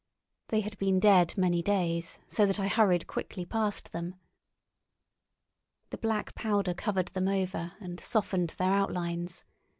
[0.47, 4.15] They had been dead many days, so that I hurried quickly past them.
[5.91, 9.43] The black powder covered them over, and softened their outlines.